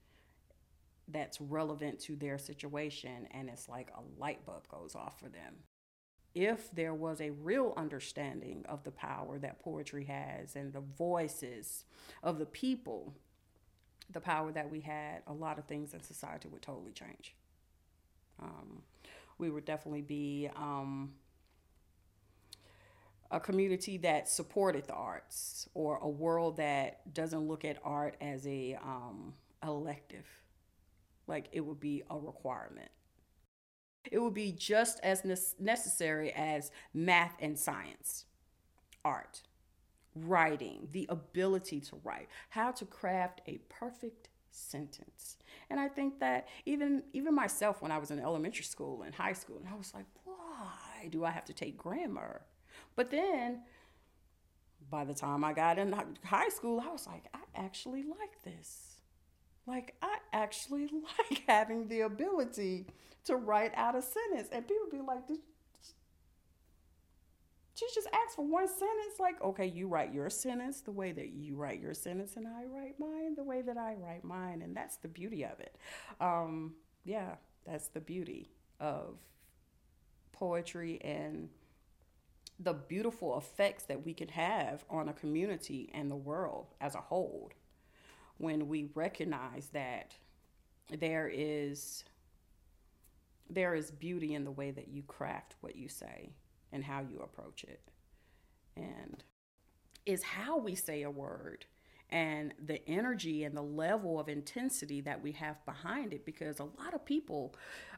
[1.08, 3.28] that's relevant to their situation.
[3.30, 5.54] And it's like a light bulb goes off for them
[6.34, 11.84] if there was a real understanding of the power that poetry has and the voices
[12.22, 13.14] of the people,
[14.10, 17.34] the power that we had, a lot of things in society would totally change.
[18.40, 18.82] Um,
[19.38, 21.12] we would definitely be um,
[23.30, 28.46] a community that supported the arts or a world that doesn't look at art as
[28.46, 30.26] a um, elective
[31.26, 32.90] like it would be a requirement
[34.10, 35.24] it would be just as
[35.58, 38.24] necessary as math and science,
[39.04, 39.42] art,
[40.14, 45.36] writing, the ability to write, how to craft a perfect sentence.
[45.70, 49.34] And I think that even even myself when I was in elementary school and high
[49.34, 52.42] school, and I was like, why do I have to take grammar?
[52.96, 53.62] But then
[54.90, 55.94] by the time I got in
[56.24, 59.00] high school, I was like, I actually like this.
[59.66, 60.88] Like, I actually
[61.30, 62.86] like having the ability
[63.28, 64.48] to write out a sentence.
[64.52, 65.28] And people be like,
[67.74, 71.30] She just asked for one sentence, like, okay, you write your sentence the way that
[71.30, 74.62] you write your sentence, and I write mine the way that I write mine.
[74.62, 75.76] And that's the beauty of it.
[76.20, 76.74] Um,
[77.04, 78.50] yeah, that's the beauty
[78.80, 79.18] of
[80.32, 81.48] poetry and
[82.60, 87.00] the beautiful effects that we can have on a community and the world as a
[87.00, 87.52] whole
[88.38, 90.14] when we recognize that
[90.98, 92.04] there is
[93.50, 96.32] there is beauty in the way that you craft what you say
[96.72, 97.80] and how you approach it.
[98.76, 99.22] And
[100.06, 101.66] is how we say a word
[102.10, 106.64] and the energy and the level of intensity that we have behind it because a
[106.64, 107.54] lot of people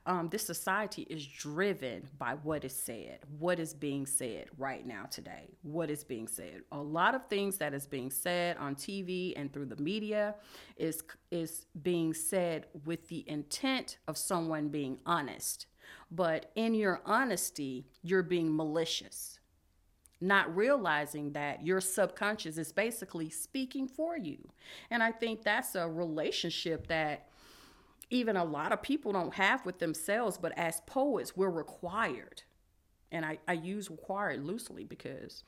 [0.06, 5.04] um, this society is driven by what is said what is being said right now
[5.10, 9.32] today what is being said a lot of things that is being said on tv
[9.36, 10.34] and through the media
[10.76, 15.66] is is being said with the intent of someone being honest
[16.10, 19.40] but in your honesty you're being malicious
[20.20, 24.36] not realizing that your subconscious is basically speaking for you.
[24.90, 27.29] And I think that's a relationship that
[28.10, 32.42] even a lot of people don't have with themselves, but as poets, we're required.
[33.12, 35.44] And I, I use required loosely because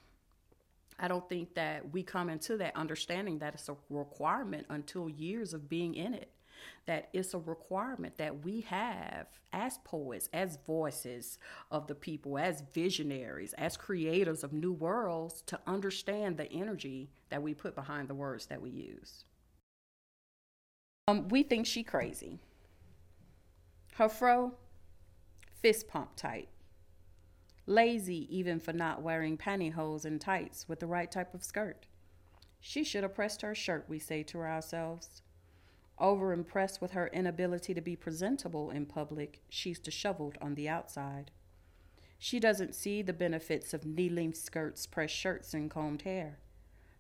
[0.99, 5.53] I don't think that we come into that understanding that it's a requirement until years
[5.53, 6.31] of being in it
[6.87, 11.39] that it's a requirement that we have as poets, as voices
[11.71, 17.43] of the people, as visionaries, as creators of new worlds to understand the energy that
[17.43, 19.25] we put behind the words that we use.
[21.09, 22.39] Um, we think she crazy.
[23.97, 24.55] Her fro,
[25.61, 26.49] fist pump tight.
[27.67, 31.87] Lazy even for not wearing pantyhose and tights with the right type of skirt.
[32.59, 35.21] She should have pressed her shirt, we say to ourselves.
[36.01, 41.31] Overimpressed with her inability to be presentable in public, she's disheveled on the outside.
[42.19, 46.39] She doesn't see the benefits of knee length skirts, pressed shirts, and combed hair.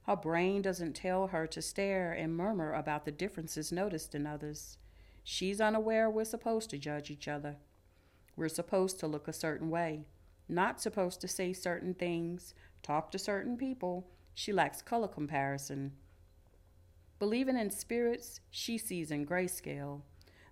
[0.02, 4.76] Her brain doesn't tell her to stare and murmur about the differences noticed in others.
[5.24, 7.56] She's unaware we're supposed to judge each other.
[8.36, 10.06] We're supposed to look a certain way,
[10.48, 14.08] not supposed to say certain things, talk to certain people.
[14.34, 15.92] She lacks color comparison.
[17.18, 20.00] Believing in spirits, she sees in grayscale,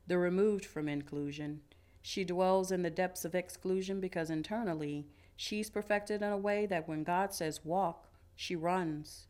[0.07, 1.63] the removed from inclusion.
[2.03, 5.07] She dwells in the depths of exclusion because internally,
[5.37, 9.27] she's perfected in a way that when God says walk, she runs.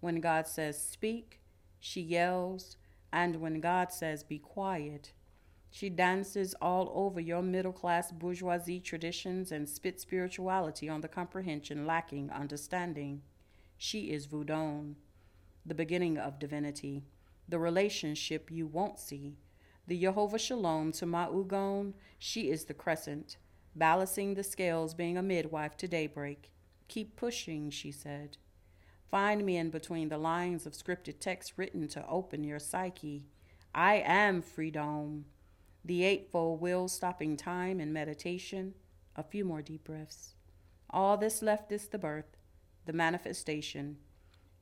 [0.00, 1.40] When God says speak,
[1.78, 2.76] she yells.
[3.12, 5.12] And when God says be quiet,
[5.70, 11.86] she dances all over your middle class bourgeoisie traditions and spits spirituality on the comprehension
[11.86, 13.22] lacking understanding.
[13.76, 14.96] She is Voudon
[15.64, 17.04] the beginning of divinity,
[17.48, 19.36] the relationship you won't see.
[19.86, 23.36] The Jehovah Shalom to Ma'ugon, she is the crescent,
[23.74, 26.50] balancing the scales, being a midwife to daybreak.
[26.88, 28.36] Keep pushing, she said.
[29.10, 33.24] Find me in between the lines of scripted text written to open your psyche.
[33.74, 35.24] I am freedom.
[35.84, 38.74] The eightfold will stopping time and meditation.
[39.16, 40.34] A few more deep breaths.
[40.88, 42.36] All this left is the birth,
[42.86, 43.96] the manifestation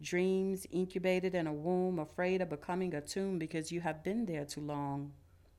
[0.00, 4.44] dreams incubated in a womb, afraid of becoming a tomb because you have been there
[4.44, 5.12] too long.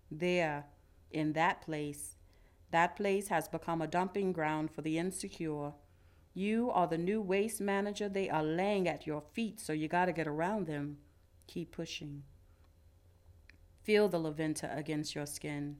[0.09, 0.65] There,
[1.11, 2.15] in that place,
[2.71, 5.73] that place has become a dumping ground for the insecure.
[6.33, 8.07] You are the new waste manager.
[8.07, 10.97] They are laying at your feet, so you got to get around them.
[11.47, 12.23] Keep pushing.
[13.83, 15.77] Feel the laventa against your skin.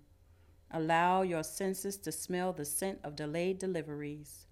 [0.72, 4.47] Allow your senses to smell the scent of delayed deliveries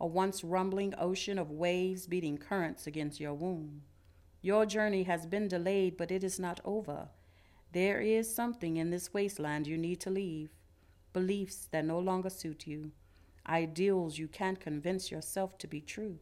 [0.00, 3.82] a once rumbling ocean of waves beating currents against your womb.
[4.40, 7.10] Your journey has been delayed, but it is not over.
[7.72, 10.50] There is something in this wasteland you need to leave
[11.12, 12.92] beliefs that no longer suit you,
[13.46, 16.18] ideals you can't convince yourself to be true.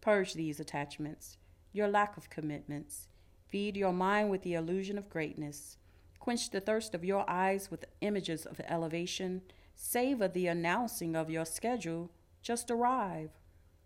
[0.00, 1.38] Purge these attachments,
[1.72, 3.08] your lack of commitments.
[3.48, 5.78] Feed your mind with the illusion of greatness.
[6.18, 9.42] Quench the thirst of your eyes with images of elevation.
[9.74, 12.10] Savor the announcing of your schedule
[12.42, 13.30] just arrive.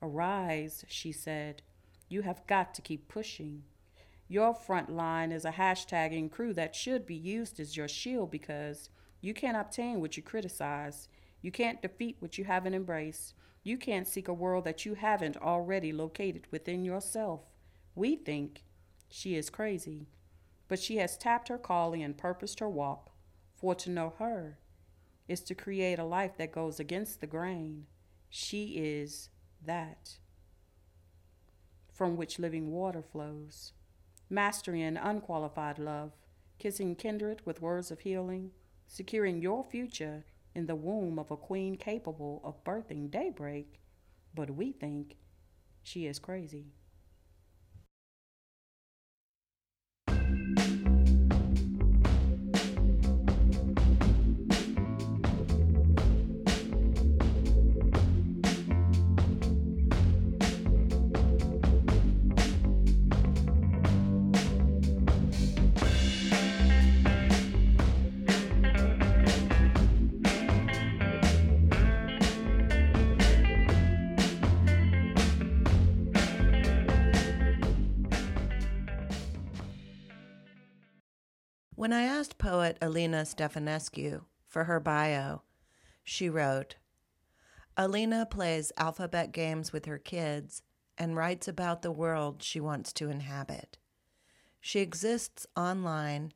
[0.02, 1.62] Arise, she said.
[2.08, 3.62] You have got to keep pushing.
[4.28, 8.88] Your front line is a hashtagging crew that should be used as your shield because
[9.20, 11.08] you can't obtain what you criticize.
[11.42, 13.34] You can't defeat what you haven't embraced.
[13.62, 17.40] You can't seek a world that you haven't already located within yourself.
[17.94, 18.64] We think
[19.08, 20.06] she is crazy,
[20.68, 23.10] but she has tapped her calling and purposed her walk.
[23.54, 24.58] For to know her
[25.28, 27.86] is to create a life that goes against the grain.
[28.30, 29.28] She is
[29.64, 30.18] that
[31.92, 33.72] from which living water flows,
[34.30, 36.12] mastering an unqualified love,
[36.58, 38.52] kissing kindred with words of healing,
[38.86, 40.24] securing your future
[40.54, 43.80] in the womb of a queen capable of birthing daybreak.
[44.34, 45.16] but we think
[45.82, 46.66] she is crazy.
[81.80, 85.40] When I asked poet Alina Stefanescu for her bio,
[86.04, 86.76] she wrote
[87.74, 90.60] Alina plays alphabet games with her kids
[90.98, 93.78] and writes about the world she wants to inhabit.
[94.60, 96.34] She exists online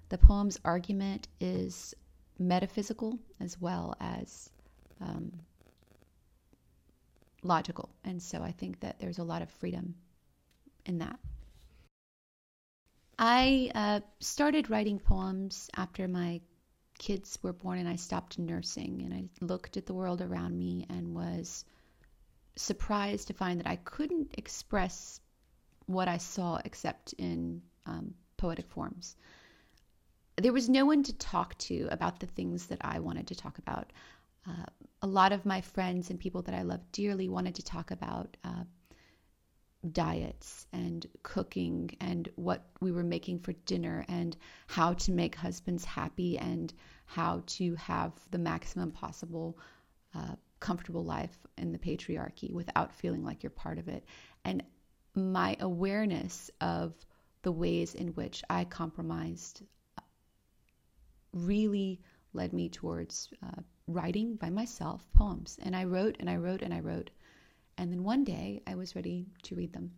[0.09, 1.93] the poem's argument is
[2.37, 4.49] metaphysical as well as
[5.01, 5.31] um,
[7.43, 7.89] logical.
[8.03, 9.95] And so I think that there's a lot of freedom
[10.85, 11.19] in that.
[13.17, 16.41] I uh, started writing poems after my
[16.97, 19.01] kids were born and I stopped nursing.
[19.03, 21.65] And I looked at the world around me and was
[22.55, 25.19] surprised to find that I couldn't express
[25.87, 29.15] what I saw except in um, poetic forms.
[30.37, 33.57] There was no one to talk to about the things that I wanted to talk
[33.57, 33.91] about.
[34.47, 34.65] Uh,
[35.01, 38.37] a lot of my friends and people that I love dearly wanted to talk about
[38.43, 38.63] uh,
[39.91, 44.35] diets and cooking and what we were making for dinner and
[44.67, 46.73] how to make husbands happy and
[47.05, 49.57] how to have the maximum possible
[50.15, 54.05] uh, comfortable life in the patriarchy without feeling like you're part of it.
[54.43, 54.63] And
[55.13, 56.93] my awareness of
[57.43, 59.61] the ways in which I compromised
[59.97, 60.01] uh,
[61.33, 62.01] really
[62.33, 65.57] led me towards uh, writing by myself poems.
[65.61, 67.11] And I wrote and I wrote and I wrote.
[67.77, 69.91] And then one day I was ready to read them.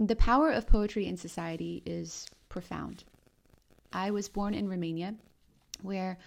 [0.00, 3.04] The power of poetry in society is profound.
[3.92, 5.14] I was born in Romania,
[5.82, 6.18] where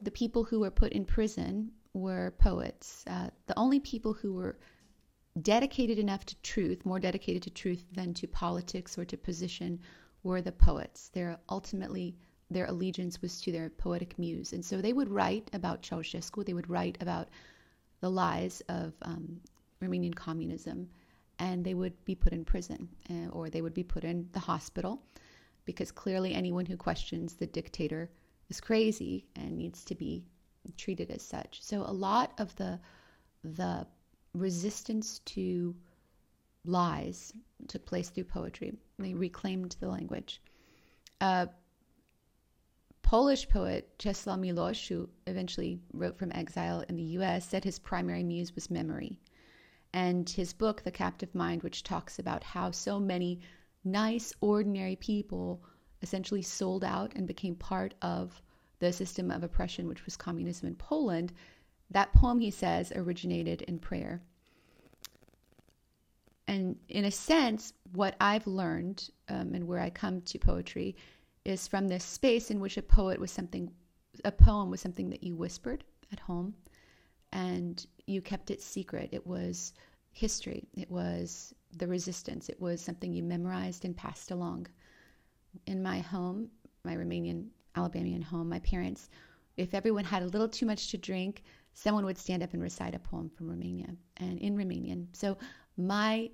[0.00, 3.04] the people who were put in prison were poets.
[3.06, 4.58] Uh, the only people who were
[5.42, 9.80] dedicated enough to truth, more dedicated to truth than to politics or to position,
[10.22, 11.10] were the poets.
[11.12, 12.16] They're ultimately
[12.50, 14.52] their allegiance was to their poetic muse.
[14.52, 17.28] And so they would write about Ceausescu, they would write about
[18.00, 19.40] the lies of um,
[19.82, 20.88] Romanian communism,
[21.38, 24.40] and they would be put in prison uh, or they would be put in the
[24.40, 25.02] hospital
[25.64, 28.10] because clearly anyone who questions the dictator
[28.48, 30.24] is crazy and needs to be
[30.76, 31.62] treated as such.
[31.62, 32.80] So a lot of the
[33.44, 33.86] the
[34.34, 35.74] resistance to
[36.64, 37.32] lies
[37.66, 38.72] took place through poetry.
[38.98, 40.42] They reclaimed the language.
[41.20, 41.46] Uh,
[43.08, 48.22] Polish poet Czesław Miłosz, who eventually wrote from exile in the US, said his primary
[48.22, 49.18] muse was memory.
[49.94, 53.40] And his book, The Captive Mind, which talks about how so many
[53.82, 55.64] nice, ordinary people
[56.02, 58.42] essentially sold out and became part of
[58.78, 61.32] the system of oppression, which was communism in Poland,
[61.88, 64.20] that poem, he says, originated in prayer.
[66.46, 70.94] And in a sense, what I've learned um, and where I come to poetry
[71.48, 73.70] is from this space in which a poet was something,
[74.24, 76.54] a poem was something that you whispered at home
[77.32, 79.08] and you kept it secret.
[79.12, 79.72] It was
[80.12, 84.66] history, it was the resistance, it was something you memorized and passed along.
[85.66, 86.50] In my home,
[86.84, 89.08] my Romanian, Alabamian home, my parents,
[89.56, 91.42] if everyone had a little too much to drink,
[91.72, 93.88] someone would stand up and recite a poem from Romania
[94.18, 95.06] and in Romanian.
[95.12, 95.36] So
[95.76, 96.30] my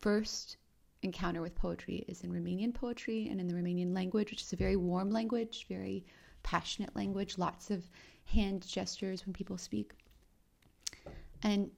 [0.00, 0.56] first
[1.02, 4.56] encounter with poetry is in Romanian poetry and in the Romanian language, which is a
[4.56, 6.04] very warm language, very
[6.42, 7.88] passionate language, lots of
[8.24, 9.92] hand gestures when people speak.
[11.42, 11.70] And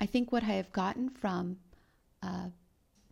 [0.00, 1.56] I think what I have gotten from
[2.22, 2.46] uh,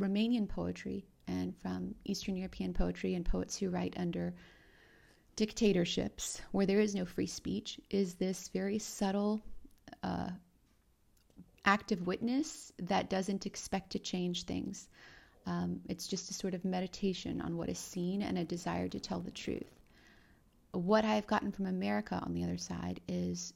[0.00, 4.34] Romanian poetry and from Eastern European poetry and poets who write under
[5.36, 9.40] dictatorships where there is no free speech is this very subtle
[10.02, 10.30] uh,
[11.64, 14.88] active witness that doesn't expect to change things
[15.48, 19.00] Um, it's just a sort of meditation on what is seen and a desire to
[19.00, 19.80] tell the truth.
[20.72, 23.54] What I've gotten from America on the other side is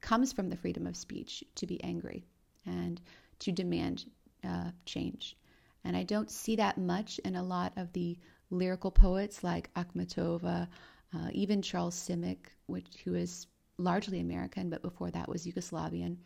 [0.00, 2.24] comes from the freedom of speech to be angry
[2.66, 3.00] and
[3.38, 4.06] to demand
[4.42, 5.36] uh, change.
[5.84, 8.18] And I don't see that much in a lot of the
[8.50, 10.66] lyrical poets like Akhmatova,
[11.14, 13.46] uh, even Charles Simic, which who is
[13.78, 16.16] largely American, but before that was Yugoslavian.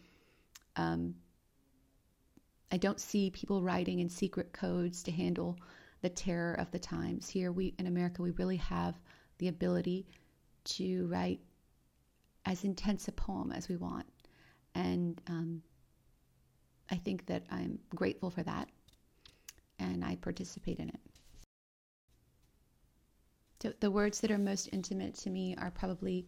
[0.77, 1.15] Um,
[2.73, 5.59] I don't see people writing in secret codes to handle
[6.01, 7.29] the terror of the times.
[7.29, 8.99] Here, we in America, we really have
[9.39, 10.07] the ability
[10.65, 11.41] to write
[12.47, 14.07] as intense a poem as we want,
[14.75, 15.63] and um,
[16.91, 18.71] I think that I'm grateful for that,
[19.79, 21.01] and I participate in it.
[23.63, 26.27] So the words that are most intimate to me are probably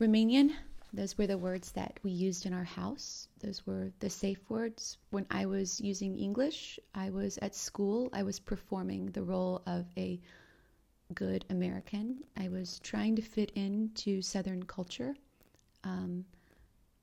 [0.00, 0.52] Romanian.
[0.92, 3.28] Those were the words that we used in our house.
[3.38, 4.98] Those were the safe words.
[5.10, 9.86] When I was using English, I was at school, I was performing the role of
[9.96, 10.20] a
[11.14, 12.24] good American.
[12.36, 15.14] I was trying to fit into Southern culture.
[15.84, 16.24] Um,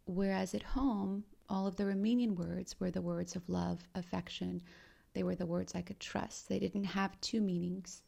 [0.06, 4.62] whereas at home, all of the Romanian words were the words of love, affection.
[5.14, 6.50] They were the words I could trust.
[6.50, 8.02] They didn't have two meanings.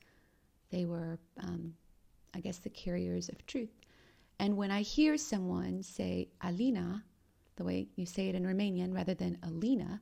[0.71, 1.73] They were, um,
[2.33, 3.71] I guess, the carriers of truth.
[4.39, 7.03] And when I hear someone say Alina,
[7.57, 10.01] the way you say it in Romanian rather than Alina,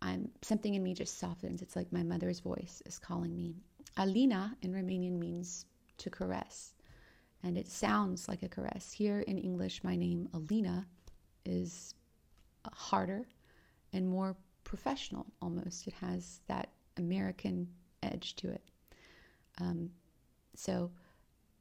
[0.00, 1.60] I'm something in me just softens.
[1.60, 3.56] It's like my mother's voice is calling me.
[3.96, 5.66] Alina in Romanian means
[5.98, 6.74] to caress,
[7.42, 8.92] and it sounds like a caress.
[8.92, 10.86] Here in English, my name Alina
[11.44, 11.94] is
[12.72, 13.26] harder
[13.92, 15.88] and more professional almost.
[15.88, 17.68] It has that American
[18.04, 18.62] edge to it.
[19.60, 19.90] Um,
[20.54, 20.92] so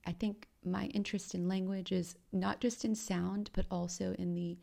[0.07, 4.57] I think my interest in language is not just in sound, but also in the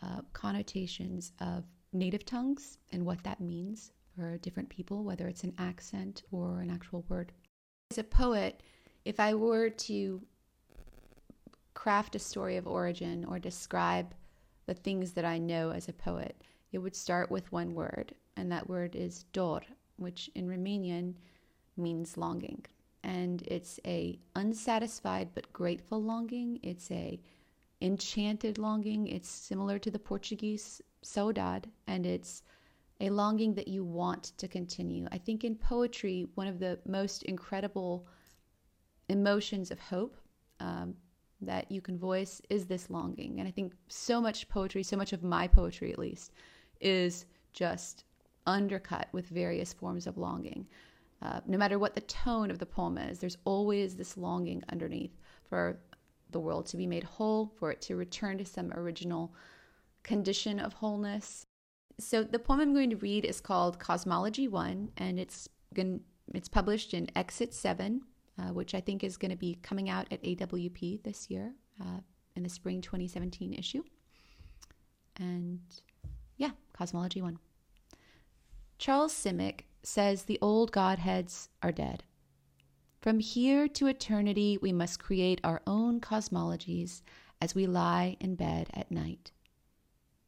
[0.00, 5.54] uh, connotations of native tongues and what that means for different people, whether it's an
[5.58, 7.32] accent or an actual word.
[7.90, 8.62] As a poet,
[9.04, 10.22] if I were to
[11.74, 14.14] craft a story of origin or describe
[14.66, 18.52] the things that I know as a poet, it would start with one word, and
[18.52, 19.62] that word is dor,
[19.96, 21.14] which in Romanian
[21.76, 22.64] means longing
[23.06, 26.58] and it's a unsatisfied but grateful longing.
[26.64, 27.20] It's a
[27.80, 29.06] enchanted longing.
[29.06, 32.42] It's similar to the Portuguese saudade, and it's
[33.00, 35.06] a longing that you want to continue.
[35.12, 38.08] I think in poetry, one of the most incredible
[39.08, 40.16] emotions of hope
[40.58, 40.94] um,
[41.40, 43.38] that you can voice is this longing.
[43.38, 46.32] And I think so much poetry, so much of my poetry at least,
[46.80, 48.02] is just
[48.46, 50.66] undercut with various forms of longing.
[51.26, 55.10] Uh, no matter what the tone of the poem is, there's always this longing underneath
[55.48, 55.80] for
[56.30, 59.34] the world to be made whole, for it to return to some original
[60.04, 61.46] condition of wholeness.
[61.98, 66.00] So the poem I'm going to read is called Cosmology One, and it's going
[66.32, 68.02] it's published in Exit Seven,
[68.38, 72.00] uh, which I think is going to be coming out at AWP this year uh,
[72.36, 73.82] in the spring 2017 issue.
[75.18, 75.60] And
[76.36, 77.38] yeah, Cosmology One.
[78.78, 82.02] Charles Simic says the old Godheads are dead.
[83.00, 87.02] From here to eternity, we must create our own cosmologies
[87.40, 89.30] as we lie in bed at night.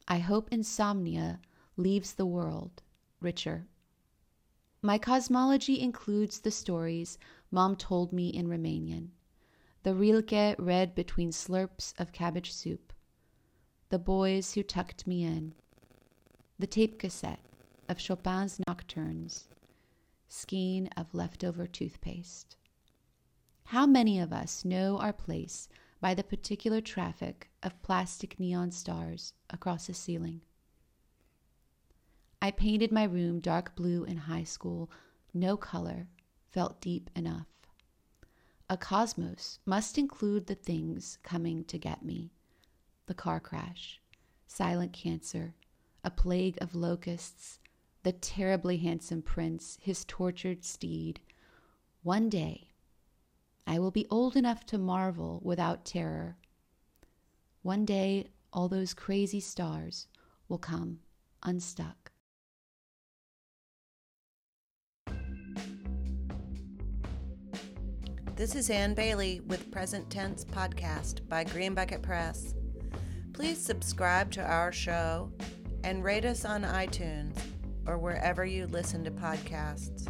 [0.07, 1.41] I hope insomnia
[1.77, 2.83] leaves the world
[3.21, 3.67] richer.
[4.81, 7.19] My cosmology includes the stories
[7.51, 9.09] Mom told me in Romanian,
[9.83, 12.93] the Rilke read between slurps of cabbage soup,
[13.89, 15.53] the boys who tucked me in,
[16.61, 17.41] the tape cassette
[17.89, 19.49] of Chopin's nocturnes,
[20.29, 22.57] skein of leftover toothpaste.
[23.65, 25.69] How many of us know our place
[26.01, 30.43] by the particular traffic of plastic neon stars across the ceiling?
[32.41, 34.91] I painted my room dark blue in high school.
[35.35, 36.07] No color
[36.51, 37.47] felt deep enough.
[38.71, 42.31] A cosmos must include the things coming to get me
[43.07, 44.01] the car crash,
[44.47, 45.55] silent cancer,
[46.05, 47.59] a plague of locusts,
[48.09, 51.21] the terribly handsome prince, his tortured steed.
[52.03, 52.69] One day,
[53.67, 56.39] I will be old enough to marvel without terror.
[57.61, 60.07] One day, all those crazy stars
[60.49, 61.01] will come
[61.43, 62.11] unstuck.
[68.37, 72.55] This is Ann Bailey with Present Tense Podcast by Green Bucket Press.
[73.35, 75.31] Please subscribe to our show
[75.85, 77.37] and rate us on iTunes
[77.89, 80.07] or wherever you listen to podcasts.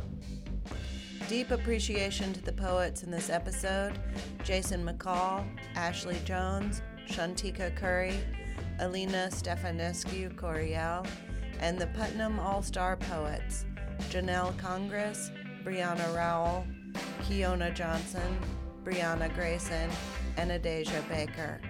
[1.29, 3.99] Deep appreciation to the poets in this episode
[4.43, 8.19] Jason McCall, Ashley Jones, Shantika Curry,
[8.81, 11.07] Alina Stefanescu Coryell,
[11.61, 13.65] and the Putnam All Star Poets
[14.11, 15.31] Janelle Congress,
[15.65, 16.67] Brianna Rowell,
[17.23, 18.39] Kiona Johnson,
[18.85, 19.91] Brianna Grayson,
[20.37, 21.61] and Adasia Baker.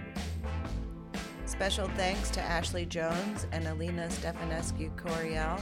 [1.46, 5.58] Special thanks to Ashley Jones and Alina Stefanescu Coryell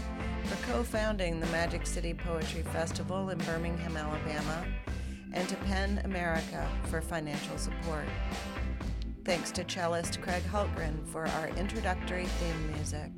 [0.47, 4.67] for co founding the Magic City Poetry Festival in Birmingham, Alabama,
[5.33, 8.05] and to PEN America for financial support.
[9.25, 13.11] Thanks to cellist Craig Hultgren for our introductory theme music.